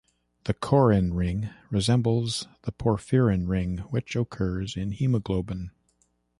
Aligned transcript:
The 0.45 0.55
corrin 0.55 1.13
ring 1.13 1.51
resembles 1.69 2.47
the 2.63 2.71
porphyrin 2.71 3.47
ring, 3.47 3.77
which 3.91 4.15
occurs 4.15 4.75
in 4.75 4.93
hemoglobin. 4.93 5.69